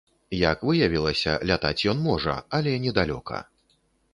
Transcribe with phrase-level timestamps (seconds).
[0.51, 3.45] Як выявілася, лятаць ён можа, але недалёка.